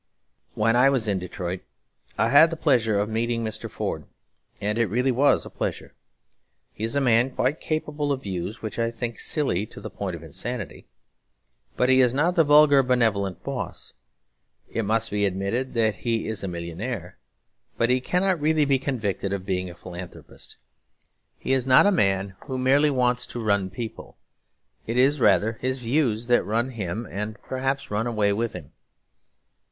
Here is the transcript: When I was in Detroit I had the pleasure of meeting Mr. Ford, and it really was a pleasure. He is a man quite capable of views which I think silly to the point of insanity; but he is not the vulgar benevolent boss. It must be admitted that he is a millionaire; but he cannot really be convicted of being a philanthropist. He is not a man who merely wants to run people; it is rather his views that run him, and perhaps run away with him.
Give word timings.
When 0.55 0.75
I 0.75 0.89
was 0.89 1.07
in 1.07 1.19
Detroit 1.19 1.61
I 2.17 2.29
had 2.29 2.49
the 2.49 2.55
pleasure 2.55 2.97
of 2.99 3.07
meeting 3.07 3.43
Mr. 3.43 3.69
Ford, 3.69 4.05
and 4.59 4.79
it 4.79 4.89
really 4.89 5.11
was 5.11 5.45
a 5.45 5.49
pleasure. 5.51 5.93
He 6.73 6.83
is 6.83 6.95
a 6.95 6.99
man 6.99 7.29
quite 7.29 7.59
capable 7.59 8.11
of 8.11 8.23
views 8.23 8.63
which 8.63 8.79
I 8.79 8.89
think 8.89 9.19
silly 9.19 9.67
to 9.67 9.79
the 9.79 9.91
point 9.91 10.15
of 10.15 10.23
insanity; 10.23 10.87
but 11.77 11.87
he 11.87 12.01
is 12.01 12.15
not 12.15 12.33
the 12.33 12.43
vulgar 12.43 12.81
benevolent 12.81 13.43
boss. 13.43 13.93
It 14.71 14.85
must 14.85 15.11
be 15.11 15.23
admitted 15.23 15.75
that 15.75 15.97
he 15.97 16.27
is 16.27 16.43
a 16.43 16.47
millionaire; 16.47 17.19
but 17.77 17.91
he 17.91 18.01
cannot 18.01 18.41
really 18.41 18.65
be 18.65 18.79
convicted 18.79 19.31
of 19.31 19.45
being 19.45 19.69
a 19.69 19.75
philanthropist. 19.75 20.57
He 21.37 21.53
is 21.53 21.67
not 21.67 21.85
a 21.85 21.91
man 21.91 22.35
who 22.47 22.57
merely 22.57 22.89
wants 22.89 23.27
to 23.27 23.39
run 23.39 23.69
people; 23.69 24.17
it 24.87 24.97
is 24.97 25.19
rather 25.19 25.59
his 25.61 25.77
views 25.77 26.25
that 26.25 26.43
run 26.43 26.69
him, 26.69 27.07
and 27.11 27.39
perhaps 27.43 27.91
run 27.91 28.07
away 28.07 28.33
with 28.33 28.53
him. 28.53 28.71